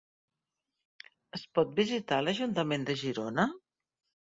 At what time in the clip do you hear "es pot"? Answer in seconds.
1.39-1.77